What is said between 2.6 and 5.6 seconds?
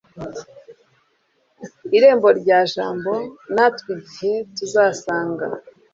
jambo, natwe igihe tuzasanga